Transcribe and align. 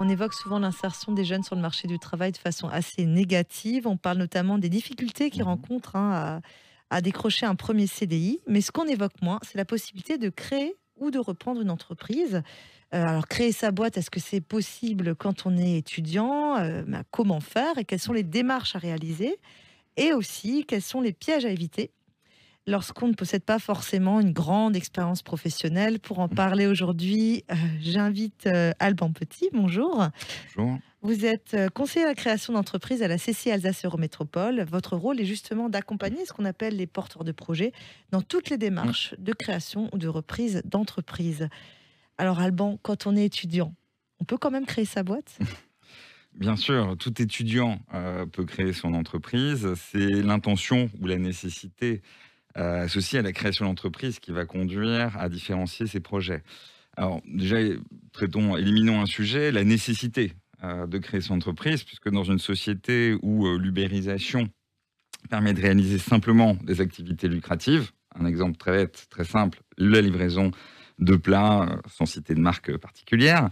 On 0.00 0.08
évoque 0.08 0.32
souvent 0.34 0.58
l'insertion 0.60 1.12
des 1.12 1.24
jeunes 1.24 1.42
sur 1.42 1.56
le 1.56 1.60
marché 1.60 1.88
du 1.88 1.98
travail 1.98 2.30
de 2.32 2.36
façon 2.36 2.68
assez 2.68 3.04
négative. 3.04 3.86
On 3.86 3.96
parle 3.96 4.18
notamment 4.18 4.58
des 4.58 4.68
difficultés 4.68 5.30
qu'ils 5.30 5.42
Mhm. 5.42 5.48
rencontrent 5.48 5.96
hein, 5.96 6.40
à, 6.90 6.96
à 6.96 7.00
décrocher 7.00 7.46
un 7.46 7.56
premier 7.56 7.86
CDI. 7.86 8.40
Mais 8.46 8.60
ce 8.60 8.70
qu'on 8.70 8.86
évoque 8.86 9.20
moins, 9.22 9.40
c'est 9.42 9.58
la 9.58 9.64
possibilité 9.64 10.16
de 10.18 10.28
créer 10.28 10.76
ou 10.96 11.10
de 11.10 11.18
reprendre 11.18 11.60
une 11.60 11.70
entreprise. 11.70 12.42
Euh, 12.94 13.04
alors, 13.06 13.26
créer 13.28 13.52
sa 13.52 13.70
boîte, 13.72 13.96
est-ce 13.98 14.10
que 14.10 14.20
c'est 14.20 14.40
possible 14.40 15.14
quand 15.16 15.46
on 15.46 15.56
est 15.58 15.76
étudiant? 15.78 16.56
Euh, 16.58 16.82
ben, 16.86 17.02
Comment 17.10 17.40
faire? 17.40 17.76
Et 17.78 17.84
quelles 17.84 17.98
sont 18.00 18.12
les 18.12 18.22
démarches 18.22 18.76
à 18.76 18.78
réaliser? 18.78 19.36
Et 19.96 20.12
aussi, 20.12 20.64
quels 20.66 20.82
sont 20.82 21.00
les 21.00 21.12
pièges 21.12 21.44
à 21.44 21.50
éviter? 21.50 21.90
Lorsqu'on 22.68 23.08
ne 23.08 23.14
possède 23.14 23.42
pas 23.42 23.58
forcément 23.58 24.20
une 24.20 24.32
grande 24.32 24.76
expérience 24.76 25.22
professionnelle 25.22 25.98
Pour 25.98 26.18
en 26.18 26.28
parler 26.28 26.66
aujourd'hui, 26.66 27.44
euh, 27.50 27.54
j'invite 27.80 28.46
euh, 28.46 28.72
Alban 28.78 29.12
Petit. 29.12 29.48
Bonjour. 29.52 30.06
Bonjour. 30.54 30.78
Vous 31.00 31.24
êtes 31.24 31.54
euh, 31.54 31.68
conseiller 31.68 32.04
à 32.04 32.08
la 32.08 32.14
création 32.14 32.52
d'entreprise 32.52 33.02
à 33.02 33.08
la 33.08 33.18
CC 33.18 33.50
Alsace 33.50 33.84
Eurométropole. 33.84 34.64
Votre 34.70 34.96
rôle 34.96 35.20
est 35.20 35.24
justement 35.24 35.68
d'accompagner 35.68 36.26
ce 36.26 36.32
qu'on 36.32 36.44
appelle 36.44 36.76
les 36.76 36.86
porteurs 36.86 37.24
de 37.24 37.32
projets 37.32 37.72
dans 38.10 38.20
toutes 38.20 38.50
les 38.50 38.58
démarches 38.58 39.14
de 39.18 39.32
création 39.32 39.88
ou 39.92 39.98
de 39.98 40.08
reprise 40.08 40.62
d'entreprise. 40.64 41.48
Alors 42.18 42.38
Alban, 42.38 42.78
quand 42.82 43.06
on 43.06 43.16
est 43.16 43.24
étudiant, 43.24 43.74
on 44.20 44.24
peut 44.24 44.36
quand 44.36 44.50
même 44.50 44.66
créer 44.66 44.84
sa 44.84 45.02
boîte? 45.02 45.38
Bien 46.34 46.54
sûr, 46.54 46.96
tout 46.98 47.20
étudiant 47.20 47.80
euh, 47.94 48.24
peut 48.26 48.44
créer 48.44 48.72
son 48.72 48.94
entreprise. 48.94 49.74
C'est 49.74 50.22
l'intention 50.22 50.88
ou 51.00 51.06
la 51.06 51.16
nécessité 51.16 52.00
euh, 52.58 52.84
associée 52.84 53.20
à 53.20 53.22
la 53.22 53.32
création 53.32 53.64
d'entreprise 53.64 54.18
qui 54.18 54.32
va 54.32 54.44
conduire 54.44 55.16
à 55.18 55.28
différencier 55.28 55.86
ces 55.86 56.00
projets. 56.00 56.42
Alors 56.96 57.20
déjà, 57.26 57.58
traitons, 58.12 58.56
éliminons 58.56 59.00
un 59.00 59.06
sujet, 59.06 59.52
la 59.52 59.64
nécessité 59.64 60.32
euh, 60.64 60.88
de 60.88 60.98
créer 60.98 61.20
son 61.20 61.34
entreprise, 61.34 61.84
puisque 61.84 62.10
dans 62.10 62.24
une 62.24 62.40
société 62.40 63.16
où 63.22 63.46
euh, 63.46 63.56
l'ubérisation 63.56 64.48
permet 65.30 65.54
de 65.54 65.62
réaliser 65.62 65.98
simplement 65.98 66.56
des 66.64 66.80
activités 66.80 67.28
lucratives, 67.28 67.92
un 68.18 68.26
exemple 68.26 68.56
très 68.56 68.72
bête, 68.72 69.06
très 69.08 69.22
simple, 69.22 69.60
la 69.76 70.00
livraison 70.00 70.50
de 70.98 71.14
plats, 71.14 71.62
euh, 71.62 71.76
sans 71.88 72.06
citer 72.06 72.34
de 72.34 72.40
marque 72.40 72.76
particulière, 72.78 73.50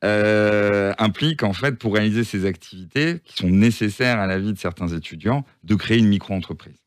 implique 0.00 1.42
en 1.42 1.54
fait 1.54 1.76
pour 1.76 1.94
réaliser 1.94 2.22
ces 2.22 2.46
activités 2.46 3.20
qui 3.24 3.34
sont 3.34 3.50
nécessaires 3.50 4.20
à 4.20 4.28
la 4.28 4.38
vie 4.38 4.52
de 4.52 4.58
certains 4.58 4.86
étudiants, 4.86 5.44
de 5.64 5.74
créer 5.74 5.98
une 5.98 6.06
micro-entreprise. 6.06 6.83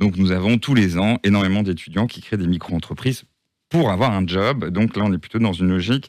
Donc 0.00 0.16
nous 0.16 0.32
avons 0.32 0.56
tous 0.56 0.74
les 0.74 0.98
ans 0.98 1.18
énormément 1.24 1.62
d'étudiants 1.62 2.06
qui 2.06 2.22
créent 2.22 2.38
des 2.38 2.46
micro-entreprises 2.46 3.24
pour 3.68 3.90
avoir 3.90 4.12
un 4.12 4.26
job. 4.26 4.64
Donc 4.70 4.96
là 4.96 5.04
on 5.04 5.12
est 5.12 5.18
plutôt 5.18 5.38
dans 5.38 5.52
une 5.52 5.68
logique 5.68 6.08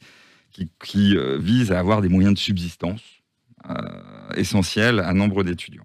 qui, 0.80 1.17
euh, 1.17 1.38
vise 1.38 1.72
à 1.72 1.80
avoir 1.80 2.02
des 2.02 2.09
moyens 2.09 2.34
de 2.34 2.39
subsistance 2.39 3.02
euh, 3.69 3.75
essentiels 4.36 5.00
à 5.00 5.14
nombre 5.14 5.44
d'étudiants. 5.44 5.84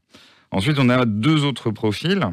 Ensuite 0.53 0.79
on 0.79 0.89
a 0.89 1.05
deux 1.05 1.45
autres 1.45 1.71
profils 1.71 2.25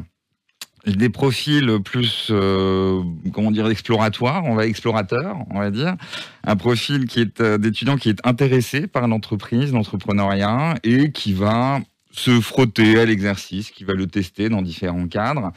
des 0.86 1.08
profils 1.08 1.78
plus, 1.82 2.28
euh, 2.30 3.02
comment 3.32 3.50
dire, 3.50 3.66
exploratoires, 3.68 4.44
on 4.44 4.54
va 4.54 4.66
explorateur, 4.66 5.38
on 5.48 5.58
va 5.58 5.70
dire. 5.70 5.96
Un 6.44 6.56
profil 6.56 7.06
qui 7.06 7.20
est 7.20 7.40
d'étudiant 7.42 7.96
qui 7.96 8.10
est 8.10 8.18
intéressé 8.22 8.86
par 8.86 9.08
l'entreprise, 9.08 9.72
l'entrepreneuriat, 9.72 10.74
et 10.84 11.10
qui 11.10 11.32
va 11.32 11.80
se 12.14 12.40
frotter 12.40 12.98
à 12.98 13.04
l'exercice, 13.04 13.70
qui 13.70 13.84
va 13.84 13.92
le 13.92 14.06
tester 14.06 14.48
dans 14.48 14.62
différents 14.62 15.08
cadres, 15.08 15.52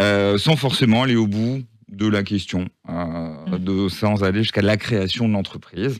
euh, 0.00 0.36
sans 0.36 0.56
forcément 0.56 1.04
aller 1.04 1.14
au 1.14 1.28
bout 1.28 1.62
de 1.88 2.06
la 2.08 2.22
question, 2.24 2.68
euh, 2.88 3.58
de, 3.58 3.88
sans 3.88 4.24
aller 4.24 4.42
jusqu'à 4.42 4.62
la 4.62 4.76
création 4.76 5.28
de 5.28 5.32
l'entreprise. 5.32 5.98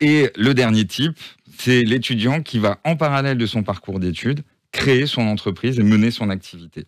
Et 0.00 0.30
le 0.36 0.54
dernier 0.54 0.86
type, 0.86 1.18
c'est 1.58 1.82
l'étudiant 1.82 2.40
qui 2.40 2.60
va, 2.60 2.78
en 2.84 2.94
parallèle 2.94 3.36
de 3.36 3.46
son 3.46 3.64
parcours 3.64 3.98
d'études, 3.98 4.42
créer 4.70 5.06
son 5.06 5.22
entreprise 5.22 5.80
et 5.80 5.82
mener 5.82 6.12
son 6.12 6.30
activité. 6.30 6.84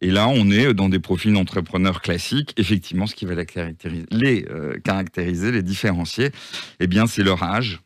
Et 0.00 0.10
là, 0.10 0.28
on 0.28 0.50
est 0.50 0.72
dans 0.72 0.88
des 0.88 1.00
profils 1.00 1.32
d'entrepreneurs 1.32 2.00
classiques. 2.00 2.52
Effectivement, 2.58 3.06
ce 3.06 3.14
qui 3.14 3.24
va 3.24 3.34
la 3.34 3.44
caractériser, 3.44 4.06
les 4.10 4.46
euh, 4.50 4.78
caractériser, 4.84 5.50
les 5.50 5.62
différencier, 5.62 6.30
eh 6.78 6.86
bien, 6.86 7.06
c'est 7.06 7.22
leur 7.24 7.42
âge. 7.42 7.80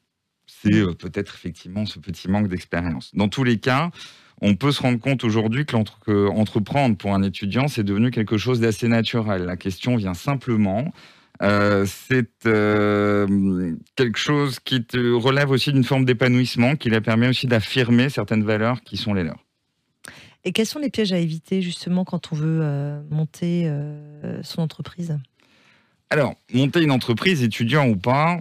C'est 0.63 0.75
euh, 0.75 0.95
peut-être 0.95 1.35
effectivement 1.35 1.87
ce 1.87 1.99
petit 1.99 2.29
manque 2.29 2.49
d'expérience. 2.49 3.15
Dans 3.15 3.29
tous 3.29 3.45
les 3.45 3.59
cas, 3.59 3.91
on 4.41 4.55
peut 4.55 4.73
se 4.73 4.83
rendre 4.83 4.99
compte 4.99 5.25
aujourd'hui 5.25 5.67
que 5.67 5.77
l'entreprendre 5.77 6.97
pour 6.97 7.15
un 7.15 7.23
étudiant, 7.23 7.69
c'est 7.69 7.85
devenu 7.85 8.11
quelque 8.11 8.39
chose 8.39 8.61
d'assez 8.61 8.89
naturel. 8.89 9.45
La 9.45 9.57
question 9.57 9.97
vient 9.97 10.15
simplement. 10.15 10.93
Euh, 11.41 11.87
c'est 11.87 12.47
euh, 12.47 13.75
quelque 13.95 14.19
chose 14.19 14.59
qui 14.59 14.85
te 14.85 15.13
relève 15.13 15.51
aussi 15.51 15.73
d'une 15.73 15.85
forme 15.85 16.05
d'épanouissement, 16.05 16.75
qui 16.75 16.91
la 16.91 17.01
permet 17.01 17.29
aussi 17.29 17.47
d'affirmer 17.47 18.09
certaines 18.09 18.43
valeurs 18.43 18.83
qui 18.83 18.97
sont 18.97 19.15
les 19.15 19.23
leurs. 19.23 19.45
Et 20.45 20.53
quels 20.53 20.67
sont 20.67 20.79
les 20.79 20.91
pièges 20.91 21.13
à 21.13 21.19
éviter 21.19 21.63
justement 21.63 22.05
quand 22.05 22.33
on 22.33 22.37
veut 22.37 22.61
euh, 22.63 23.01
monter 23.11 23.71
son 24.43 24.63
entreprise? 24.63 25.19
Alors, 26.11 26.35
monter 26.53 26.83
une 26.83 26.91
entreprise, 26.91 27.43
étudiant 27.43 27.87
ou 27.89 27.97
pas. 27.97 28.41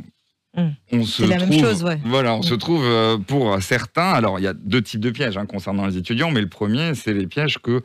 On 0.92 1.04
se 1.04 1.24
C'est 1.24 1.28
la 1.28 1.38
même 1.38 1.50
trouve, 1.50 1.62
chose, 1.64 1.84
ouais. 1.84 2.00
Voilà, 2.06 2.34
on 2.34 2.38
Hum. 2.38 2.44
se 2.44 2.54
trouve 2.56 2.84
euh, 2.84 3.18
pour 3.18 3.62
certains. 3.62 4.12
Alors, 4.12 4.40
il 4.40 4.44
y 4.44 4.48
a 4.48 4.54
deux 4.54 4.82
types 4.82 5.00
de 5.00 5.12
pièges 5.12 5.38
hein, 5.38 5.46
concernant 5.46 5.86
les 5.86 5.98
étudiants, 5.98 6.32
mais 6.32 6.42
le 6.42 6.50
premier, 6.50 6.96
c'est 6.96 7.14
les 7.14 7.28
pièges 7.28 7.58
que 7.60 7.82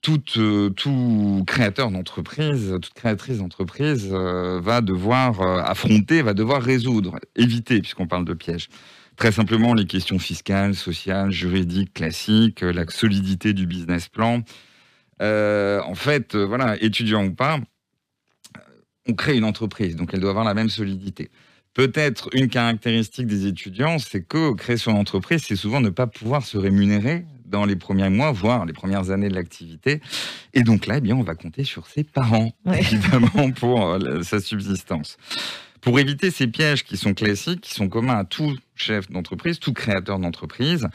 tout, 0.00 0.22
euh, 0.36 0.70
tout 0.70 1.44
créateur 1.46 1.90
d'entreprise, 1.90 2.70
toute 2.82 2.92
créatrice 2.94 3.38
d'entreprise 3.38 4.08
euh, 4.12 4.60
va 4.62 4.80
devoir 4.80 5.40
euh, 5.40 5.60
affronter, 5.62 6.20
va 6.22 6.34
devoir 6.34 6.62
résoudre, 6.62 7.16
éviter, 7.36 7.80
puisqu'on 7.80 8.06
parle 8.06 8.24
de 8.24 8.34
pièges. 8.34 8.68
Très 9.16 9.30
simplement, 9.32 9.74
les 9.74 9.86
questions 9.86 10.18
fiscales, 10.18 10.74
sociales, 10.74 11.30
juridiques, 11.30 11.94
classiques, 11.94 12.62
la 12.62 12.84
solidité 12.88 13.52
du 13.52 13.66
business 13.66 14.08
plan. 14.08 14.42
Euh, 15.22 15.80
en 15.86 15.94
fait, 15.94 16.34
euh, 16.34 16.44
voilà, 16.44 16.76
étudiant 16.82 17.24
ou 17.24 17.32
pas, 17.32 17.60
on 19.08 19.14
crée 19.14 19.36
une 19.36 19.44
entreprise, 19.44 19.96
donc 19.96 20.10
elle 20.12 20.20
doit 20.20 20.30
avoir 20.30 20.44
la 20.44 20.54
même 20.54 20.68
solidité. 20.70 21.30
Peut-être 21.74 22.28
une 22.32 22.48
caractéristique 22.48 23.26
des 23.26 23.46
étudiants, 23.46 23.98
c'est 23.98 24.22
que 24.22 24.52
créer 24.54 24.76
son 24.76 24.92
entreprise, 24.92 25.42
c'est 25.46 25.56
souvent 25.56 25.80
ne 25.80 25.90
pas 25.90 26.06
pouvoir 26.06 26.44
se 26.44 26.56
rémunérer 26.56 27.24
dans 27.46 27.64
les 27.64 27.76
premiers 27.76 28.08
mois, 28.10 28.30
voire 28.32 28.64
les 28.64 28.72
premières 28.72 29.10
années 29.10 29.28
de 29.28 29.34
l'activité. 29.34 30.00
Et 30.54 30.62
donc 30.62 30.86
là, 30.86 30.98
eh 30.98 31.00
bien, 31.00 31.16
on 31.16 31.22
va 31.22 31.34
compter 31.34 31.64
sur 31.64 31.86
ses 31.86 32.04
parents, 32.04 32.52
Ouais. 32.64 32.80
évidemment, 32.92 33.50
pour 33.50 33.90
euh, 33.90 34.22
sa 34.22 34.40
subsistance. 34.40 35.16
Pour 35.80 35.98
éviter 35.98 36.30
ces 36.30 36.46
pièges 36.46 36.84
qui 36.84 36.96
sont 36.96 37.12
classiques, 37.12 37.60
qui 37.60 37.74
sont 37.74 37.88
communs 37.88 38.16
à 38.18 38.24
tout 38.24 38.56
chef 38.74 39.10
d'entreprise, 39.10 39.58
tout 39.58 39.72
créateur 39.72 40.18
d'entreprise, 40.18 40.88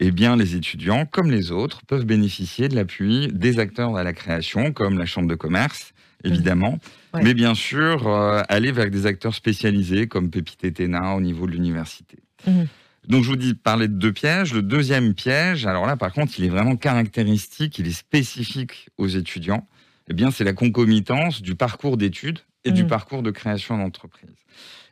eh 0.00 0.10
bien, 0.10 0.36
les 0.36 0.56
étudiants, 0.56 1.06
comme 1.06 1.30
les 1.30 1.50
autres, 1.50 1.82
peuvent 1.86 2.04
bénéficier 2.04 2.68
de 2.68 2.74
l'appui 2.74 3.28
des 3.32 3.58
acteurs 3.58 3.96
à 3.96 4.02
la 4.02 4.12
création, 4.12 4.72
comme 4.72 4.98
la 4.98 5.06
Chambre 5.06 5.28
de 5.28 5.34
commerce, 5.34 5.92
évidemment, 6.24 6.78
Ouais. 7.12 7.22
mais 7.22 7.34
bien 7.34 7.54
sûr, 7.54 8.08
euh, 8.08 8.42
aller 8.48 8.72
vers 8.72 8.90
des 8.90 9.06
acteurs 9.06 9.34
spécialisés, 9.34 10.08
comme 10.08 10.30
Pépite 10.30 10.64
et 10.64 10.72
Téna 10.72 11.14
au 11.14 11.20
niveau 11.20 11.46
de 11.46 11.52
l'université. 11.52 12.18
Mhm. 12.46 12.66
Donc, 13.06 13.22
je 13.22 13.28
vous 13.28 13.36
dis, 13.36 13.52
parler 13.54 13.86
de 13.86 13.92
deux 13.92 14.12
pièges. 14.12 14.54
Le 14.54 14.62
deuxième 14.62 15.12
piège, 15.14 15.66
alors 15.66 15.86
là, 15.86 15.96
par 15.96 16.12
contre, 16.12 16.32
il 16.38 16.44
est 16.46 16.48
vraiment 16.48 16.76
caractéristique, 16.76 17.78
il 17.78 17.86
est 17.86 17.92
spécifique 17.92 18.88
aux 18.96 19.06
étudiants. 19.08 19.68
Eh 20.10 20.14
bien, 20.14 20.30
c'est 20.30 20.44
la 20.44 20.54
concomitance 20.54 21.42
du 21.42 21.54
parcours 21.54 21.96
d'études 21.98 22.38
et 22.64 22.72
du 22.72 22.82
Mhm. 22.84 22.88
parcours 22.88 23.22
de 23.22 23.30
création 23.30 23.76
d'entreprise. 23.76 24.30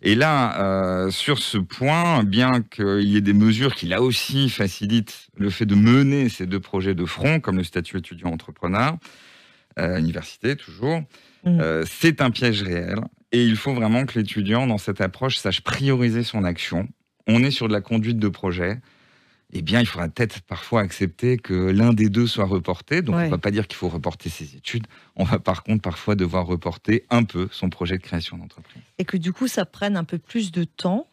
Et 0.05 0.15
là, 0.17 0.61
euh, 0.61 1.11
sur 1.11 1.39
ce 1.39 1.59
point, 1.59 2.25
bien 2.25 2.51
qu'il 2.71 3.03
y 3.09 3.17
ait 3.17 3.21
des 3.21 3.33
mesures 3.33 3.75
qui, 3.75 3.87
là 3.87 4.03
aussi, 4.03 4.49
facilitent 4.49 5.29
le 5.37 5.49
fait 5.49 5.65
de 5.67 5.77
mener 5.77 6.29
ces 6.29 6.47
deux 6.47 6.59
projets 6.61 6.95
de 6.95 7.05
front, 7.05 7.39
comme 7.39 7.57
le 7.59 7.65
statut 7.65 7.99
étudiant-entrepreneur, 7.99 8.97
euh, 9.79 9.99
université 9.99 10.57
toujours, 10.57 11.03
Mhm. 11.45 11.61
euh, 11.61 11.85
c'est 11.89 12.21
un 12.21 12.31
piège 12.31 12.63
réel. 12.63 12.97
Et 13.33 13.45
il 13.45 13.57
faut 13.57 13.73
vraiment 13.75 14.05
que 14.05 14.19
l'étudiant, 14.19 14.67
dans 14.67 14.79
cette 14.79 15.01
approche, 15.01 15.37
sache 15.39 15.61
prioriser 15.63 16.23
son 16.25 16.45
action. 16.45 16.89
On 17.27 17.43
est 17.43 17.51
sur 17.53 17.69
de 17.69 17.73
la 17.73 17.81
conduite 17.81 18.19
de 18.19 18.29
projet. 18.29 18.79
Eh 19.53 19.61
bien, 19.63 19.81
il 19.81 19.87
faudra 19.87 20.09
peut-être 20.09 20.41
parfois 20.43 20.81
accepter 20.81 21.37
que 21.37 21.53
l'un 21.53 21.93
des 21.93 22.09
deux 22.09 22.27
soit 22.27 22.47
reporté. 22.47 23.03
Donc, 23.03 23.17
on 23.17 23.25
ne 23.27 23.29
va 23.31 23.39
pas 23.39 23.51
dire 23.51 23.69
qu'il 23.69 23.77
faut 23.77 23.89
reporter 23.91 24.31
ses 24.31 24.57
études. 24.57 24.87
On 25.17 25.25
va 25.25 25.39
par 25.39 25.63
contre 25.63 25.83
parfois 25.83 26.15
devoir 26.15 26.47
reporter 26.47 27.05
un 27.11 27.23
peu 27.25 27.49
son 27.53 27.69
projet 27.69 27.99
de 27.99 28.03
création 28.03 28.39
d'entreprise. 28.39 28.83
Et 28.99 29.05
que 29.05 29.17
du 29.19 29.33
coup, 29.33 29.49
ça 29.49 29.65
prenne 29.67 29.97
un 29.97 30.05
peu 30.05 30.19
plus 30.19 30.53
de 30.53 30.65
temps. 30.65 31.07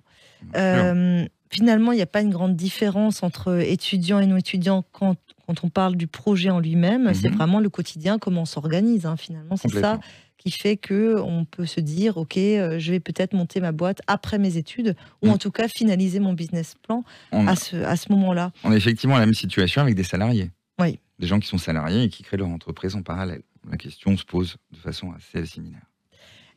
Euh, 0.56 1.26
finalement, 1.50 1.92
il 1.92 1.96
n'y 1.98 2.02
a 2.02 2.06
pas 2.08 2.22
une 2.22 2.30
grande 2.30 2.56
différence 2.56 3.24
entre 3.24 3.60
étudiants 3.62 4.20
et 4.20 4.26
non-étudiants 4.26 4.86
quand, 4.94 5.18
quand 5.46 5.64
on 5.64 5.70
parle 5.70 5.96
du 5.96 6.08
projet 6.08 6.50
en 6.50 6.60
lui-même. 6.60 7.14
C'est 7.14 7.30
Mhm. 7.30 7.36
vraiment 7.36 7.60
le 7.60 7.70
quotidien, 7.70 8.20
comment 8.20 8.44
on 8.44 8.46
s'organise. 8.46 9.06
hein, 9.06 9.18
finalement, 9.18 9.58
c'est 9.58 9.68
ça. 9.82 10.00
Qui 10.40 10.50
fait 10.52 10.78
que 10.78 11.20
on 11.20 11.46
peut 11.46 11.66
se 11.68 11.80
dire, 11.82 12.18
ok, 12.18 12.38
euh, 12.38 12.80
je 12.80 12.92
vais 12.92 13.00
peut-être 13.00 13.34
monter 13.34 13.60
ma 13.60 13.72
boîte 13.72 14.02
après 14.08 14.40
mes 14.40 14.58
études, 14.58 14.96
ou 15.22 15.28
Mm. 15.28 15.32
en 15.32 15.38
tout 15.38 15.52
cas 15.52 15.68
finaliser 15.68 16.20
mon 16.20 16.34
business 16.34 16.74
plan 16.82 17.04
On, 17.32 17.46
à 17.46 17.56
ce, 17.56 17.76
à 17.76 17.96
ce 17.96 18.12
moment-là. 18.12 18.52
on 18.64 18.72
est 18.72 18.78
effectivement 18.78 19.16
à 19.18 19.20
la 19.20 19.26
même 19.26 19.36
situation 19.36 19.82
avec 19.82 19.94
des 19.96 20.04
salariés. 20.04 20.50
Oui. 20.80 20.98
Des 21.20 21.28
gens 21.28 21.40
qui 21.40 21.48
sont 21.48 21.58
salariés 21.58 22.04
et 22.04 22.10
qui 22.10 22.24
créent 22.24 22.38
leur 22.38 22.48
entreprise 22.48 22.96
en 22.96 23.04
parallèle. 23.04 23.42
La 23.70 23.76
question 23.78 24.16
se 24.18 24.24
pose 24.24 24.56
de 24.72 24.78
façon 24.78 25.12
assez 25.12 25.46
similaire. 25.46 25.82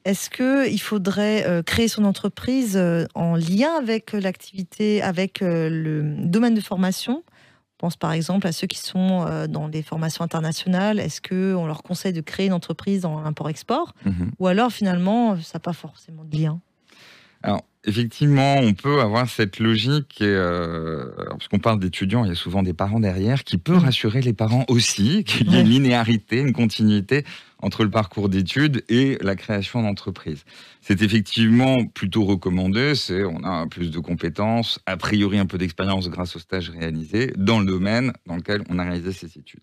est-ce 0.05 0.31
qu'il 0.31 0.81
faudrait 0.81 1.45
euh, 1.47 1.63
créer 1.63 1.89
son 1.89 2.05
entreprise 2.05 2.77
euh, 2.77 3.05
en 3.15 3.35
lien 3.37 3.75
avec 3.77 4.13
l'activité, 4.13 5.03
avec 5.03 5.41
le 5.43 6.15
domaine 6.19 6.55
de 6.55 6.61
formation 6.61 7.25
pense 7.83 7.97
par 7.97 8.13
exemple 8.13 8.47
à 8.47 8.53
ceux 8.53 8.69
qui 8.69 8.79
sont 8.79 9.47
dans 9.49 9.69
des 9.69 9.83
formations 9.83 10.25
internationales. 10.25 11.01
Est-ce 11.01 11.21
qu'on 11.21 11.67
leur 11.67 11.83
conseille 11.83 12.13
de 12.13 12.21
créer 12.21 12.47
une 12.47 12.53
entreprise 12.53 13.01
dans 13.01 13.21
l'import-export 13.21 13.93
mhm. 14.07 14.31
Ou 14.39 14.47
alors 14.47 14.71
finalement, 14.71 15.37
ça 15.37 15.59
n'a 15.59 15.61
pas 15.61 15.73
forcément 15.73 16.23
de 16.25 16.37
lien? 16.37 16.61
Alors, 17.43 17.63
effectivement, 17.85 18.57
on 18.57 18.75
peut 18.75 19.01
avoir 19.01 19.29
cette 19.29 19.59
logique, 19.59 20.19
euh, 20.21 21.07
parce 21.29 21.49
qu'on 21.49 21.59
parle 21.59 21.81
d'étudiants, 21.81 22.25
il 22.25 22.29
y 22.29 22.33
a 22.33 22.37
souvent 22.37 22.63
des 22.63 22.73
parents 22.73 23.01
derrière, 23.01 23.45
qui 23.45 23.59
peut 23.59 23.75
mm. 23.75 23.79
rassurer 23.79 24.21
les 24.21 24.33
parents 24.33 24.65
aussi, 24.69 25.25
qu'il 25.27 25.51
y 25.51 25.57
ait 25.57 25.61
une 25.61 25.69
linéarité, 25.69 26.39
une 26.39 26.53
continuité 26.53 27.25
entre 27.59 27.85
le 27.85 27.91
parcours 27.91 28.29
d'études 28.29 28.85
et 28.89 29.19
la 29.21 29.37
création 29.37 29.83
d'entreprise. 29.83 30.45
C'est 30.81 31.01
effectivement 31.03 31.85
plutôt 31.85 32.25
recommandé, 32.25 32.95
c'est 32.97 33.25
on 33.25 33.45
a 33.45 33.67
plus 33.69 33.91
de 33.91 33.99
compétences, 34.01 34.81
a 34.87 34.97
priori 34.97 35.39
un 35.39 35.47
peu 35.47 35.59
d'expérience 35.59 36.09
grâce 36.11 36.35
aux 36.35 36.41
stages 36.41 36.71
réalisés 36.71 37.33
dans 37.37 37.61
le 37.61 37.67
domaine 37.67 38.13
dans 38.27 38.37
lequel 38.37 38.63
on 38.69 38.81
a 38.81 38.85
réalisé 38.85 39.13
ces 39.13 39.39
études. 39.39 39.63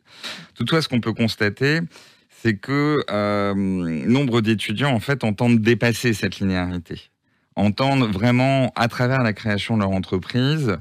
Toutefois, 0.55 0.81
ce 0.81 0.87
qu'on 0.87 1.01
peut 1.01 1.13
constater, 1.13 1.81
c'est 2.29 2.55
que 2.55 3.03
euh, 3.11 3.53
nombre 3.53 4.39
d'étudiants 4.39 4.93
en 4.93 5.01
fait 5.01 5.25
entendent 5.25 5.59
dépasser 5.59 6.13
cette 6.13 6.39
linéarité 6.39 7.09
entendent 7.55 8.11
vraiment, 8.11 8.71
à 8.75 8.87
travers 8.87 9.21
la 9.21 9.33
création 9.33 9.75
de 9.75 9.81
leur 9.81 9.91
entreprise, 9.91 10.77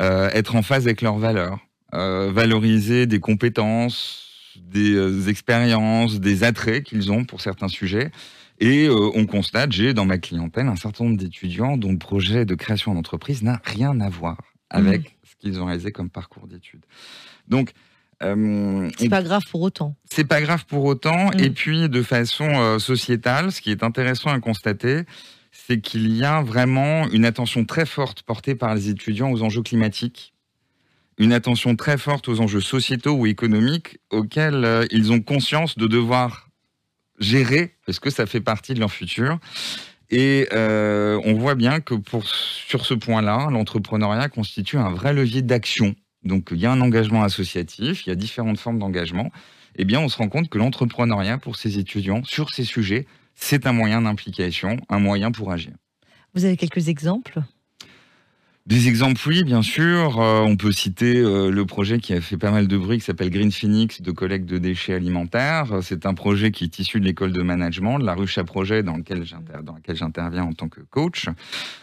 euh, 0.00 0.30
être 0.32 0.56
en 0.56 0.62
phase 0.62 0.86
avec 0.86 1.02
leurs 1.02 1.18
valeurs, 1.18 1.58
euh, 1.94 2.30
valoriser 2.32 3.06
des 3.06 3.20
compétences, 3.20 4.56
des 4.56 4.94
euh, 4.94 5.28
expériences, 5.28 6.20
des 6.20 6.44
attraits 6.44 6.82
qu'ils 6.82 7.12
ont 7.12 7.24
pour 7.24 7.40
certains 7.40 7.68
sujets. 7.68 8.10
Et 8.58 8.88
on 8.88 9.26
constate, 9.26 9.72
j'ai 9.72 9.92
dans 9.92 10.04
ma 10.04 10.18
clientèle 10.18 10.68
un 10.68 10.76
certain 10.76 11.04
nombre 11.04 11.16
d'étudiants 11.16 11.76
dont 11.76 11.90
le 11.90 11.98
projet 11.98 12.44
de 12.44 12.54
création 12.54 12.94
d'entreprise 12.94 13.42
n'a 13.42 13.60
rien 13.64 13.98
à 13.98 14.08
voir 14.08 14.36
avec 14.70 15.00
mmh. 15.00 15.14
ce 15.24 15.36
qu'ils 15.40 15.60
ont 15.60 15.64
réalisé 15.64 15.90
comme 15.90 16.10
parcours 16.10 16.46
d'études. 16.46 16.84
Donc, 17.48 17.72
c'est 18.20 19.08
pas 19.08 19.22
grave 19.24 19.42
pour 19.50 19.62
autant. 19.62 19.96
C'est 20.04 20.22
pas 20.22 20.40
grave 20.40 20.64
pour 20.66 20.84
autant. 20.84 21.30
Mmh. 21.30 21.40
Et 21.40 21.50
puis, 21.50 21.88
de 21.88 22.02
façon 22.02 22.78
sociétale, 22.78 23.50
ce 23.50 23.60
qui 23.60 23.72
est 23.72 23.82
intéressant 23.82 24.30
à 24.30 24.38
constater, 24.38 25.06
c'est 25.66 25.80
qu'il 25.80 26.16
y 26.16 26.24
a 26.24 26.42
vraiment 26.42 27.08
une 27.10 27.24
attention 27.24 27.64
très 27.64 27.86
forte 27.86 28.22
portée 28.22 28.54
par 28.54 28.74
les 28.74 28.88
étudiants 28.88 29.30
aux 29.30 29.42
enjeux 29.42 29.62
climatiques, 29.62 30.32
une 31.18 31.32
attention 31.32 31.76
très 31.76 31.98
forte 31.98 32.28
aux 32.28 32.40
enjeux 32.40 32.60
sociétaux 32.60 33.12
ou 33.12 33.26
économiques 33.26 33.98
auxquels 34.10 34.64
euh, 34.64 34.86
ils 34.90 35.12
ont 35.12 35.20
conscience 35.20 35.78
de 35.78 35.86
devoir 35.86 36.48
gérer, 37.18 37.76
parce 37.86 38.00
que 38.00 38.10
ça 38.10 38.26
fait 38.26 38.40
partie 38.40 38.74
de 38.74 38.80
leur 38.80 38.90
futur. 38.90 39.38
Et 40.10 40.48
euh, 40.52 41.20
on 41.24 41.34
voit 41.34 41.54
bien 41.54 41.80
que 41.80 41.94
sur 42.24 42.84
ce 42.84 42.94
point-là, 42.94 43.48
l'entrepreneuriat 43.50 44.28
constitue 44.28 44.78
un 44.78 44.90
vrai 44.90 45.12
levier 45.12 45.42
d'action. 45.42 45.94
Donc 46.24 46.48
il 46.50 46.58
y 46.58 46.66
a 46.66 46.72
un 46.72 46.80
engagement 46.80 47.22
associatif, 47.22 48.06
il 48.06 48.10
y 48.10 48.12
a 48.12 48.16
différentes 48.16 48.58
formes 48.58 48.78
d'engagement. 48.78 49.30
Eh 49.76 49.84
bien, 49.84 50.00
on 50.00 50.08
se 50.08 50.18
rend 50.18 50.28
compte 50.28 50.50
que 50.50 50.58
l'entrepreneuriat 50.58 51.38
pour 51.38 51.56
ces 51.56 51.78
étudiants 51.78 52.22
sur 52.24 52.50
ces 52.50 52.64
sujets 52.64 53.06
c'est 53.34 53.66
un 53.66 53.72
moyen 53.72 54.02
d'implication, 54.02 54.76
un 54.88 54.98
moyen 54.98 55.32
pour 55.32 55.52
agir. 55.52 55.72
Vous 56.34 56.44
avez 56.44 56.56
quelques 56.56 56.88
exemples? 56.88 57.42
Des 58.64 58.86
exemples, 58.86 59.20
oui, 59.26 59.42
bien 59.42 59.60
sûr. 59.60 60.20
Euh, 60.20 60.40
on 60.42 60.54
peut 60.54 60.70
citer 60.70 61.16
euh, 61.16 61.50
le 61.50 61.66
projet 61.66 61.98
qui 61.98 62.14
a 62.14 62.20
fait 62.20 62.36
pas 62.36 62.52
mal 62.52 62.68
de 62.68 62.78
bruit, 62.78 62.98
qui 62.98 63.04
s'appelle 63.04 63.30
Green 63.30 63.50
Phoenix, 63.50 64.00
de 64.00 64.12
collecte 64.12 64.46
de 64.46 64.56
déchets 64.58 64.94
alimentaires. 64.94 65.80
C'est 65.82 66.06
un 66.06 66.14
projet 66.14 66.52
qui 66.52 66.62
est 66.62 66.78
issu 66.78 67.00
de 67.00 67.04
l'école 67.04 67.32
de 67.32 67.42
management, 67.42 67.98
de 67.98 68.04
la 68.04 68.14
ruche 68.14 68.38
à 68.38 68.44
projet, 68.44 68.84
dans 68.84 68.96
lequel 68.96 69.24
j'interviens 69.24 70.44
en 70.44 70.52
tant 70.52 70.68
que 70.68 70.80
coach. 70.80 71.26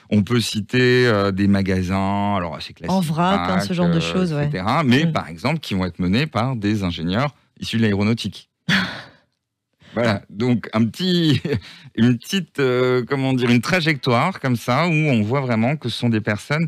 On 0.09 0.23
peut 0.23 0.39
citer 0.39 1.05
euh, 1.05 1.31
des 1.31 1.49
magasins, 1.49 2.35
alors 2.37 2.55
assez 2.55 2.73
classiques. 2.73 2.91
En 2.91 3.01
vrac, 3.01 3.49
hein, 3.49 3.59
ce 3.59 3.73
genre 3.73 3.91
de 3.91 3.99
choses, 3.99 4.31
etc. 4.31 4.63
Mais 4.85 5.05
mm. 5.05 5.11
par 5.11 5.27
exemple, 5.27 5.59
qui 5.59 5.73
vont 5.73 5.85
être 5.85 5.99
menés 5.99 6.27
par 6.27 6.55
des 6.55 6.83
ingénieurs 6.83 7.35
issus 7.59 7.75
de 7.75 7.81
l'aéronautique. 7.81 8.49
Voilà, 10.03 10.21
donc 10.29 10.69
un 10.73 10.85
petit, 10.85 11.41
une 11.95 12.17
petite, 12.17 12.59
euh, 12.59 13.03
comment 13.07 13.33
dire, 13.33 13.49
une 13.49 13.61
trajectoire 13.61 14.39
comme 14.39 14.55
ça 14.55 14.87
où 14.87 14.91
on 14.91 15.21
voit 15.21 15.41
vraiment 15.41 15.75
que 15.75 15.89
ce 15.89 15.97
sont 15.97 16.09
des 16.09 16.21
personnes 16.21 16.67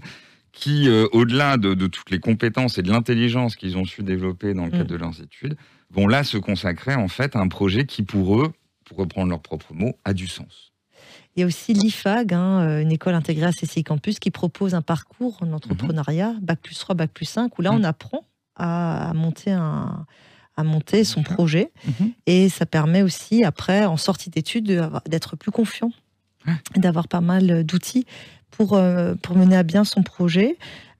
qui, 0.52 0.90
euh, 0.90 1.08
au-delà 1.14 1.58
de, 1.58 1.74
toutes 1.88 2.12
les 2.12 2.20
compétences 2.20 2.78
et 2.78 2.82
de 2.82 2.92
l'intelligence 2.92 3.56
qu'ils 3.56 3.78
ont 3.78 3.86
su 3.86 4.04
développer 4.04 4.54
dans 4.54 4.66
le 4.66 4.72
cadre 4.72 4.84
mm. 4.84 4.88
de 4.88 4.96
leurs 4.96 5.22
études, 5.22 5.56
vont 5.90 6.08
là 6.08 6.24
se 6.24 6.38
consacrer 6.38 6.96
en 6.96 7.08
fait 7.08 7.36
à 7.36 7.40
un 7.40 7.48
projet 7.48 7.86
qui, 7.86 8.04
pour 8.04 8.42
eux, 8.42 8.52
pour 8.86 8.98
reprendre 8.98 9.30
leurs 9.30 9.42
propres 9.42 9.74
mots, 9.74 9.98
a 10.04 10.14
du 10.14 10.28
sens. 10.28 10.74
Il 11.36 11.40
y 11.40 11.44
a 11.44 11.46
aussi 11.46 11.74
l'IFAG, 11.74 12.34
hein, 12.34 12.62
euh, 12.62 12.82
une 12.82 12.92
école 12.92 13.14
intégrée 13.14 13.46
à 13.46 13.54
CCI 13.54 13.86
Campus, 13.86 14.20
qui 14.20 14.32
propose 14.32 14.76
un 14.76 14.82
parcours 14.82 15.38
en 15.42 15.54
entrepreneuriat, 15.54 16.36
bac 16.42 16.60
plus 16.62 16.78
3, 16.78 16.96
bac 16.96 17.12
plus 17.14 17.26
5, 17.26 17.58
où 17.58 17.62
là, 17.62 17.72
mm. 17.72 17.76
on 17.76 17.84
apprend 17.84 18.26
à 18.58 19.14
monter 19.16 19.52
un, 19.52 20.06
à 20.62 20.64
monter 20.64 21.04
son 21.04 21.24
projet. 21.24 21.72
Mhm. 21.86 22.12
Et 22.26 22.50
ça 22.50 22.66
permet 22.66 23.02
aussi, 23.02 23.44
après, 23.44 23.86
en 23.86 23.98
sortie 23.98 24.30
d'études, 24.30 24.90
d'être 25.08 25.36
plus 25.36 25.52
confiant, 25.52 25.92
d'avoir 26.76 27.08
pas 27.08 27.22
mal 27.22 27.64
d'outils 27.64 28.06
pour, 28.52 28.74
euh, 28.74 29.16
pour 29.22 29.36
mener 29.36 29.58
à 29.58 29.64
bien 29.64 29.84
son 29.84 30.04
projet. 30.04 30.58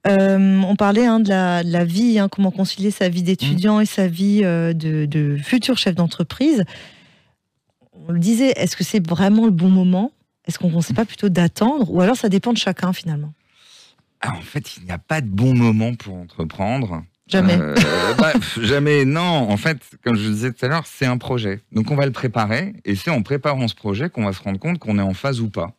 Euh, 0.08 0.62
on 0.62 0.76
parlait 0.76 1.06
hein, 1.06 1.20
de, 1.20 1.30
la, 1.30 1.86
vie, 1.86 2.18
hein, 2.18 2.28
comment 2.28 2.50
concilier 2.52 2.90
sa 2.90 3.08
vie 3.08 3.22
d'étudiant 3.22 3.80
et 3.80 3.86
sa 3.86 4.08
vie 4.08 4.42
euh, 4.44 4.74
de, 4.74 5.38
futur 5.38 5.78
chef 5.78 5.94
d'entreprise. 5.96 6.64
On 7.94 8.12
le 8.12 8.20
disait, 8.20 8.54
est-ce 8.56 8.76
que 8.76 8.84
c'est 8.84 9.06
vraiment 9.06 9.46
le 9.46 9.52
bon 9.52 9.70
moment? 9.70 10.12
Est-ce 10.48 10.58
qu'on 10.58 10.72
ne 10.72 10.82
sait 10.82 10.96
pas 10.96 11.06
plutôt 11.06 11.30
d'attendre? 11.30 11.92
Ou 11.92 12.02
alors 12.02 12.16
ça 12.16 12.30
dépend 12.30 12.52
de 12.52 12.58
chacun 12.58 12.94
finalement 12.94 13.34
ah, 14.22 14.34
En 14.36 14.42
fait, 14.42 14.78
il 14.78 14.86
n'y 14.86 14.92
a 14.92 14.98
pas 14.98 15.22
de 15.22 15.28
bon 15.28 15.54
moment 15.54 15.94
pour 15.94 16.16
entreprendre. 16.16 17.04
Jamais. 17.32 17.58
Euh, 17.60 17.76
bah, 18.18 18.34
jamais, 18.62 19.06
non. 19.06 19.22
En 19.22 19.58
fait, 19.58 19.80
comme 20.04 20.16
je 20.16 20.28
disais 20.28 20.52
tout 20.52 20.66
à 20.66 20.70
l'heure, 20.70 20.86
c'est 20.86 21.06
un 21.06 21.18
projet. 21.18 21.62
Donc 21.72 21.90
on 21.92 21.96
va 21.96 22.06
le 22.06 22.12
préparer, 22.12 22.74
et 22.86 22.96
c'est 22.96 23.10
en 23.10 23.22
préparant 23.22 23.68
ce 23.68 23.76
projet 23.76 24.10
qu'on 24.10 24.26
va 24.26 24.34
se 24.34 24.42
rendre 24.42 24.60
compte 24.60 24.80
qu'on 24.80 25.00
est 25.00 25.04
en 25.04 25.14
phase 25.14 25.40
ou 25.42 25.50
pas 25.50 25.74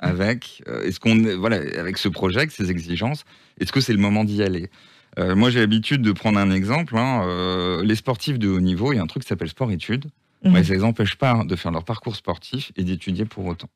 avec 0.00 0.62
euh, 0.68 0.84
est-ce 0.84 1.00
qu'on 1.00 1.16
voilà 1.38 1.56
avec 1.56 1.98
ce 1.98 2.08
projet, 2.08 2.38
avec 2.38 2.52
ces 2.52 2.70
exigences. 2.70 3.24
Est-ce 3.58 3.72
que 3.72 3.80
c'est 3.80 3.92
le 3.92 3.98
moment 3.98 4.22
d'y 4.22 4.42
aller? 4.44 4.70
Euh, 5.18 5.34
Moi, 5.34 5.50
j'ai 5.50 5.58
l'habitude 5.58 6.02
de 6.02 6.12
prendre 6.12 6.38
un 6.38 6.52
exemple. 6.52 6.96
Hein, 6.96 7.82
les 7.82 7.96
sportifs 7.96 8.38
de 8.38 8.48
haut 8.48 8.60
niveau, 8.60 8.92
il 8.92 8.96
y 8.96 8.98
a 9.00 9.02
un 9.02 9.06
truc 9.06 9.22
qui 9.22 9.28
s'appelle 9.28 9.48
sport-études. 9.48 10.04
Mhm. 10.44 10.52
Mais 10.52 10.64
ça 10.64 10.74
les 10.74 10.84
empêche 10.84 11.16
pas 11.16 11.42
de 11.44 11.56
faire 11.56 11.72
leur 11.72 11.84
parcours 11.84 12.16
sportif 12.16 12.70
et 12.76 12.84
d'étudier 12.84 13.24
pour 13.24 13.46
autant. 13.46 13.68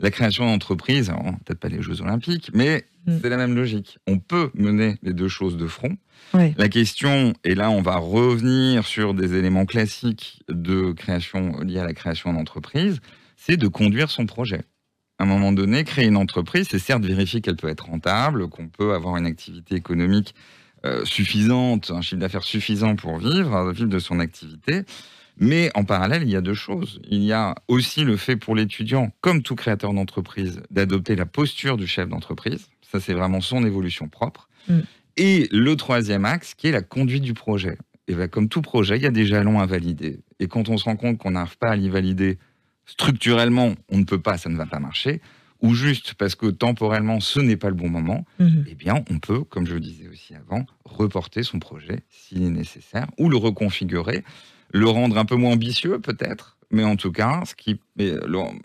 La 0.00 0.10
création 0.10 0.44
d'entreprise, 0.44 1.12
peut-être 1.44 1.58
pas 1.58 1.68
les 1.68 1.82
Jeux 1.82 2.02
Olympiques, 2.02 2.50
mais 2.52 2.84
mm. 3.06 3.18
c'est 3.22 3.28
la 3.28 3.36
même 3.36 3.54
logique. 3.54 3.98
On 4.06 4.18
peut 4.18 4.50
mener 4.54 4.96
les 5.02 5.12
deux 5.12 5.28
choses 5.28 5.56
de 5.56 5.66
front. 5.66 5.96
La 6.32 6.68
question, 6.68 7.32
et 7.44 7.54
là 7.54 7.70
on 7.70 7.80
va 7.80 7.96
revenir 7.96 8.84
sur 8.84 9.14
des 9.14 9.34
éléments 9.34 9.64
classiques 9.64 10.42
de 10.48 10.92
création 10.92 11.60
liés 11.60 11.78
à 11.78 11.84
la 11.84 11.94
création 11.94 12.32
d'entreprise, 12.32 13.00
c'est 13.36 13.56
de 13.56 13.68
conduire 13.68 14.10
son 14.10 14.26
projet. 14.26 14.62
À 15.18 15.24
un 15.24 15.26
moment 15.26 15.52
donné, 15.52 15.84
créer 15.84 16.06
une 16.06 16.16
entreprise, 16.16 16.66
c'est 16.70 16.78
certes 16.78 17.04
vérifier 17.04 17.40
qu'elle 17.40 17.56
peut 17.56 17.68
être 17.68 17.86
rentable, 17.86 18.48
qu'on 18.48 18.68
peut 18.68 18.92
avoir 18.92 19.16
une 19.16 19.24
activité 19.24 19.76
économique 19.76 20.34
euh, 20.84 21.04
suffisante, 21.04 21.90
un 21.90 22.02
chiffre 22.02 22.20
d'affaires 22.20 22.44
suffisant 22.44 22.96
pour 22.96 23.18
vivre, 23.18 23.72
vivre 23.72 23.88
de 23.88 23.98
son 23.98 24.20
activité, 24.20 24.82
mais 25.38 25.70
en 25.74 25.84
parallèle, 25.84 26.22
il 26.22 26.30
y 26.30 26.36
a 26.36 26.40
deux 26.40 26.54
choses. 26.54 27.00
Il 27.08 27.22
y 27.22 27.32
a 27.32 27.54
aussi 27.68 28.04
le 28.04 28.16
fait 28.16 28.36
pour 28.36 28.54
l'étudiant, 28.54 29.10
comme 29.20 29.42
tout 29.42 29.54
créateur 29.54 29.92
d'entreprise, 29.92 30.62
d'adopter 30.70 31.14
la 31.14 31.26
posture 31.26 31.76
du 31.76 31.86
chef 31.86 32.08
d'entreprise. 32.08 32.68
Ça, 32.90 33.00
c'est 33.00 33.12
vraiment 33.12 33.40
son 33.40 33.64
évolution 33.64 34.08
propre. 34.08 34.48
Mm. 34.68 34.80
Et 35.18 35.48
le 35.50 35.76
troisième 35.76 36.24
axe, 36.24 36.54
qui 36.54 36.68
est 36.68 36.72
la 36.72 36.82
conduite 36.82 37.22
du 37.22 37.34
projet. 37.34 37.76
Et 38.08 38.14
bien, 38.14 38.28
comme 38.28 38.48
tout 38.48 38.62
projet, 38.62 38.96
il 38.96 39.02
y 39.02 39.06
a 39.06 39.10
des 39.10 39.26
jalons 39.26 39.60
à 39.60 39.66
valider. 39.66 40.20
Et 40.40 40.48
quand 40.48 40.68
on 40.68 40.78
se 40.78 40.84
rend 40.84 40.96
compte 40.96 41.18
qu'on 41.18 41.32
n'arrive 41.32 41.58
pas 41.58 41.70
à 41.70 41.76
l'y 41.76 41.88
valider 41.88 42.38
structurellement, 42.86 43.74
on 43.90 43.98
ne 43.98 44.04
peut 44.04 44.20
pas, 44.20 44.38
ça 44.38 44.48
ne 44.48 44.56
va 44.56 44.66
pas 44.66 44.78
marcher, 44.78 45.20
ou 45.60 45.74
juste 45.74 46.14
parce 46.14 46.34
que 46.34 46.46
temporellement, 46.46 47.20
ce 47.20 47.40
n'est 47.40 47.56
pas 47.56 47.68
le 47.68 47.74
bon 47.74 47.88
moment, 47.88 48.24
mm-hmm. 48.40 48.64
eh 48.68 48.74
bien, 48.74 49.04
on 49.10 49.18
peut, 49.18 49.42
comme 49.42 49.66
je 49.66 49.74
le 49.74 49.80
disais 49.80 50.08
aussi 50.08 50.34
avant, 50.34 50.66
reporter 50.84 51.42
son 51.42 51.58
projet 51.58 52.00
s'il 52.08 52.42
est 52.42 52.50
nécessaire, 52.50 53.06
ou 53.18 53.28
le 53.28 53.36
reconfigurer 53.36 54.22
le 54.72 54.88
rendre 54.88 55.16
un 55.18 55.24
peu 55.24 55.36
moins 55.36 55.52
ambitieux 55.52 55.98
peut-être, 55.98 56.56
mais 56.70 56.84
en 56.84 56.96
tout 56.96 57.12
cas, 57.12 57.42
ce 57.46 57.54
qui, 57.54 57.80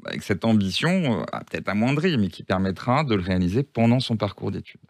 avec 0.06 0.24
cette 0.24 0.46
ambition, 0.46 1.22
euh, 1.22 1.40
peut-être 1.50 1.70
amoindrie, 1.70 2.18
mais 2.18 2.30
qui 2.30 2.44
permettra 2.44 3.04
de 3.04 3.16
le 3.16 3.22
réaliser 3.22 3.64
pendant 3.64 4.00
son 4.00 4.18
parcours 4.18 4.52
d'études. 4.52 4.82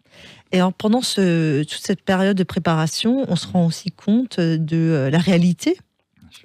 Et 0.50 0.56
alors, 0.56 0.72
pendant 0.72 1.00
toute 1.00 1.80
cette 1.80 2.02
période 2.02 2.36
de 2.36 2.44
préparation, 2.44 3.24
on 3.28 3.36
se 3.36 3.46
rend 3.46 3.66
aussi 3.66 3.90
compte 3.90 4.40
de 4.40 4.76
euh, 4.76 5.10
la 5.10 5.18
réalité 5.18 5.78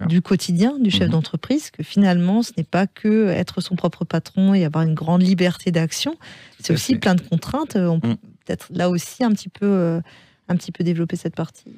du 0.05 0.21
quotidien 0.21 0.77
du 0.77 0.91
chef 0.91 1.07
mhm. 1.07 1.11
d'entreprise, 1.11 1.71
que 1.71 1.81
finalement, 1.81 2.43
ce 2.43 2.51
n'est 2.57 2.63
pas 2.63 2.85
que 2.85 3.29
être 3.29 3.61
son 3.61 3.75
propre 3.75 4.05
patron 4.05 4.53
et 4.53 4.63
avoir 4.63 4.83
une 4.83 4.93
grande 4.93 5.23
liberté 5.23 5.71
d'action, 5.71 6.15
c'est 6.59 6.73
aussi 6.73 6.97
plein 6.97 7.15
de 7.15 7.21
contraintes. 7.21 7.75
On 7.75 7.99
peut 7.99 8.09
mm. 8.09 8.17
peut-être 8.45 8.67
là 8.71 8.89
aussi 8.89 9.23
un 9.23 9.31
petit 9.31 9.49
peu, 9.49 9.65
euh, 9.65 10.01
un 10.49 10.55
petit 10.55 10.71
peu 10.71 10.83
développer 10.83 11.15
cette 11.15 11.35
partie. 11.35 11.73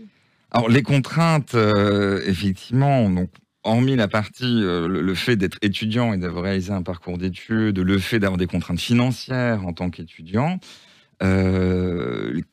Alors 0.51 0.69
les 0.69 0.83
contraintes, 0.83 1.55
euh, 1.55 2.21
effectivement, 2.25 3.09
hormis 3.63 3.95
la 3.95 4.07
partie, 4.07 4.61
le, 4.61 5.13
fait 5.13 5.35
d'être 5.35 5.57
étudiant 5.61 6.13
et 6.13 6.17
d'avoir 6.17 6.45
réalisé 6.45 6.71
un 6.71 6.81
parcours 6.81 7.17
d'études, 7.17 7.79
le 7.79 7.99
fait 7.99 8.19
d'avoir 8.19 8.37
des 8.37 8.47
contraintes 8.47 8.79
financières 8.79 9.65
en 9.65 9.73
tant 9.73 9.89
qu'étudiant, 9.89 10.59
quelle, 11.19 12.43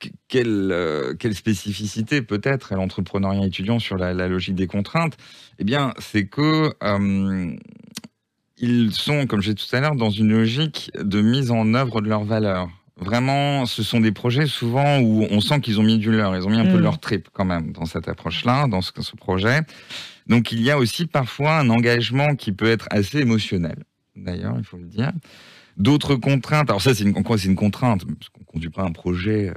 quelle, 1.19 1.35
spécificité 1.35 2.23
peut-être 2.23 2.73
à 2.73 2.77
l'entrepreneuriat 2.77 3.47
étudiant 3.47 3.79
sur 3.79 3.97
la, 3.97 4.13
logique 4.29 4.57
des 4.57 4.67
contraintes? 4.67 5.17
Eh 5.59 5.65
bien, 5.65 5.95
c'est 5.99 6.27
que 6.27 6.73
ils 8.59 8.93
sont, 8.93 9.27
comme 9.27 9.43
j'ai 9.43 9.55
tout 9.55 9.67
à 9.73 9.81
l'heure, 9.81 9.97
dans 9.97 10.11
une 10.11 10.33
logique 10.33 10.91
de 10.99 11.21
mise 11.21 11.51
en 11.51 11.75
œuvre 11.75 12.01
de 12.01 12.09
leurs 12.09 12.25
valeurs. 12.25 12.69
Vraiment, 12.99 13.67
ce 13.67 13.83
sont 13.83 14.01
des 14.01 14.13
projets 14.13 14.47
souvent 14.47 15.01
où 15.01 15.27
on 15.31 15.43
sent 15.43 15.61
qu'ils 15.61 15.79
ont 15.79 15.83
mis 15.83 15.99
du 15.99 16.11
leur, 16.11 16.35
ils 16.35 16.47
ont 16.47 16.51
mis 16.51 16.59
un 16.59 16.65
peu 16.65 16.79
mm. 16.79 16.83
leur 16.83 16.99
trip 16.99 17.29
quand 17.31 17.45
même 17.45 17.73
dans 17.73 17.85
cette 17.85 18.09
approche-là, 18.09 18.67
dans 18.69 18.81
ce, 18.81 18.91
ce, 18.99 19.17
projet. 19.17 19.61
Donc 20.27 20.51
il 20.51 20.63
y 20.63 20.71
a 20.71 20.79
aussi 20.79 21.07
parfois 21.07 21.59
un 21.59 21.69
engagement 21.69 22.35
qui 22.37 22.53
peut 22.53 22.71
être 22.71 22.87
assez 22.91 23.19
émotionnel, 23.19 23.85
d'ailleurs, 24.17 24.55
il 24.57 24.65
faut 24.65 24.79
le 24.79 24.87
dire. 24.87 25.13
D'autres 25.77 26.15
contraintes, 26.15 26.71
alors 26.71 26.81
ça 26.81 26.95
c'est 26.95 27.05
une, 27.05 27.15
une 27.15 27.55
contrainte, 27.55 28.07
parce 28.07 28.31
qu'on 28.31 28.41
ne 28.41 28.47
conduit 28.47 28.71
pas 28.71 28.83
un 28.83 28.93
projet 28.93 29.51
euh, 29.51 29.55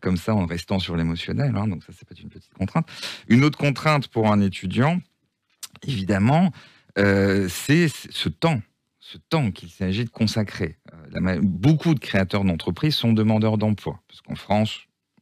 comme 0.00 0.16
ça 0.16 0.36
en 0.36 0.46
restant 0.46 0.78
sur 0.78 0.96
l'émotionnel, 0.96 1.56
hein, 1.56 1.66
donc 1.66 1.82
ça 1.82 1.92
c'est 1.92 2.08
pas 2.08 2.14
une 2.22 2.28
petite 2.28 2.54
contrainte. 2.54 2.86
Une 3.26 3.42
autre 3.42 3.58
contrainte 3.58 4.06
pour 4.06 4.30
un 4.30 4.40
étudiant, 4.40 5.00
évidemment, 5.82 6.52
euh, 6.98 7.48
c'est 7.48 7.88
ce 7.88 8.28
temps, 8.28 8.60
ce 9.12 9.18
temps 9.18 9.52
qu'il 9.52 9.68
s'agit 9.68 10.04
de 10.04 10.10
consacrer. 10.10 10.78
Euh, 11.14 11.38
beaucoup 11.40 11.94
de 11.94 12.00
créateurs 12.00 12.42
d'entreprises 12.42 12.96
sont 12.96 13.12
demandeurs 13.12 13.56
d'emploi, 13.56 14.00
parce 14.08 14.20
qu'en 14.20 14.34
France, 14.34 14.80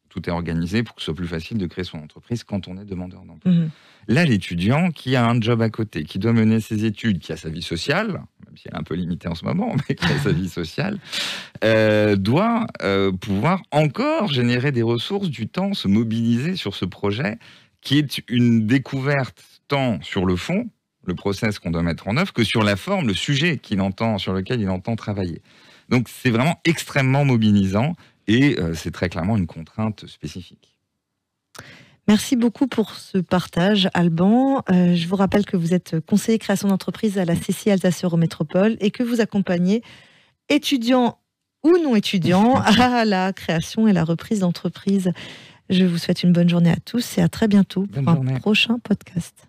tout 0.09 0.26
est 0.26 0.33
organisé 0.33 0.83
pour 0.83 0.95
que 0.95 1.03
ce 1.03 1.07
soit 1.07 1.14
plus 1.14 1.26
facile 1.26 1.59
de 1.59 1.67
créer 1.67 1.85
son 1.85 1.99
entreprise 1.99 2.45
quand 2.45 2.67
on 2.67 2.79
est 2.79 2.85
demandeur 2.87 3.25
d'emploi. 3.26 3.53
Mmh. 3.53 3.71
Là, 4.09 4.25
l'étudiant 4.25 4.91
qui 4.91 5.17
a 5.17 5.26
un 5.26 5.38
job 5.38 5.61
à 5.61 5.69
côté, 5.69 6.05
qui 6.05 6.19
doit 6.19 6.33
mener 6.33 6.61
ses 6.61 6.87
études, 6.87 7.19
qui 7.19 7.33
a 7.33 7.37
sa 7.37 7.50
vie 7.50 7.62
sociale, 7.62 8.09
même 8.47 8.57
si 8.57 8.69
elle 8.69 8.75
est 8.75 8.79
un 8.79 8.85
peu 8.85 8.95
limitée 8.95 9.29
en 9.29 9.35
ce 9.35 9.45
moment, 9.45 9.76
mais 9.88 9.95
qui 9.95 10.07
a 10.07 10.19
sa 10.19 10.33
vie 10.33 10.49
sociale, 10.49 10.99
euh, 11.62 12.17
doit 12.17 12.67
pouvoir 13.21 13.61
encore 13.71 14.29
générer 14.29 14.73
des 14.73 14.83
ressources, 14.83 15.29
du 15.29 15.47
temps, 15.47 15.75
se 15.75 15.88
mobiliser 15.88 16.57
sur 16.57 16.75
ce 16.75 16.87
projet 16.87 17.38
qui 17.83 17.99
est 17.99 18.23
une 18.29 18.67
découverte 18.67 19.45
tant 19.69 20.00
sur 20.00 20.25
le 20.25 20.37
fond, 20.37 20.71
le 21.07 21.15
process 21.15 21.59
qu'on 21.59 21.71
doit 21.71 21.83
mettre 21.83 22.09
en 22.09 22.17
œuvre 22.17 22.33
que 22.33 22.45
sur 22.45 22.63
la 22.63 22.77
forme, 22.77 23.07
le 23.07 23.15
sujet 23.15 23.59
qu'il 23.59 23.81
entend, 23.81 24.19
sur 24.19 24.33
lequel 24.33 24.61
il 24.61 24.69
entend 24.69 24.97
travailler. 24.97 25.43
Donc 25.89 26.09
c'est 26.09 26.31
vraiment 26.31 26.61
extrêmement 26.65 27.25
mobilisant 27.25 27.95
et 28.27 28.59
euh, 28.59 28.75
c'est 28.75 28.91
très 28.91 29.09
clairement 29.09 29.37
une 29.37 29.47
contrainte 29.47 30.07
spécifique. 30.07 30.75
Merci 32.07 32.37
beaucoup 32.37 32.67
pour 32.67 32.95
ce 32.95 33.19
partage, 33.19 33.89
Alban. 33.95 34.63
Euh, 34.71 34.95
je 34.95 35.09
vous 35.09 35.17
rappelle 35.17 35.47
que 35.47 35.57
vous 35.57 35.73
êtes 35.73 36.01
conseiller 36.01 36.39
création 36.39 36.69
d'entreprise 36.69 37.19
à 37.19 37.25
la 37.25 37.35
CCI 37.35 37.71
Alsace 37.71 38.05
Eurométropole 38.05 38.77
et 38.81 38.91
que 38.91 39.03
vous 39.03 39.21
accompagnez 39.23 39.83
étudiants 40.51 41.19
ou 41.63 41.79
non 41.79 41.97
étudiants 41.97 42.57
à 42.61 43.05
la 43.07 43.33
création 43.33 43.89
et 43.89 43.93
la 43.95 44.05
reprise 44.05 44.41
d'entreprise. 44.41 45.13
Je 45.71 45.85
vous 45.85 45.97
souhaite 45.97 46.23
une 46.23 46.33
bonne 46.33 46.49
journée 46.49 46.71
à 46.71 46.77
tous 46.77 47.17
et 47.17 47.23
à 47.23 47.29
très 47.29 47.49
bientôt 47.49 47.87
pour 47.87 48.07
un 48.07 48.39
prochain 48.39 48.79
podcast. 48.79 49.49